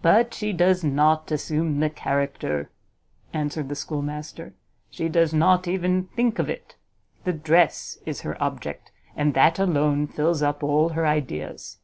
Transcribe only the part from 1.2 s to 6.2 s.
assume the character," answered the schoolmaster, "she does not even